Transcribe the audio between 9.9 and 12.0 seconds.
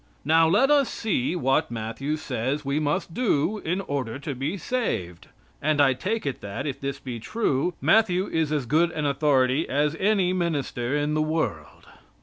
any minister in the world.